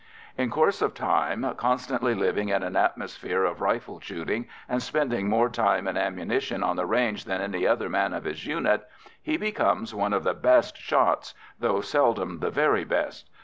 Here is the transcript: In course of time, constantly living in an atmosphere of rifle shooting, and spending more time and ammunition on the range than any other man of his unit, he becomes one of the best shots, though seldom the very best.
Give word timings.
In 0.35 0.49
course 0.49 0.81
of 0.81 0.95
time, 0.95 1.45
constantly 1.57 2.15
living 2.15 2.49
in 2.49 2.63
an 2.63 2.75
atmosphere 2.75 3.43
of 3.43 3.61
rifle 3.61 3.99
shooting, 3.99 4.47
and 4.67 4.81
spending 4.81 5.29
more 5.29 5.47
time 5.47 5.87
and 5.87 5.95
ammunition 5.95 6.63
on 6.63 6.75
the 6.75 6.87
range 6.87 7.25
than 7.25 7.39
any 7.39 7.67
other 7.67 7.87
man 7.87 8.11
of 8.11 8.23
his 8.23 8.47
unit, 8.47 8.83
he 9.21 9.37
becomes 9.37 9.93
one 9.93 10.13
of 10.13 10.23
the 10.23 10.33
best 10.33 10.75
shots, 10.75 11.35
though 11.59 11.81
seldom 11.81 12.39
the 12.39 12.49
very 12.49 12.83
best. 12.83 13.29